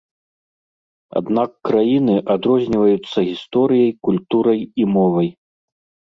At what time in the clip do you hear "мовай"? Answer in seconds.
4.95-5.29